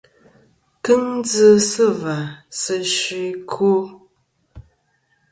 [0.83, 2.15] Kɨŋ dzɨ sɨ và
[2.59, 3.71] sɨ fsi ɨkwo.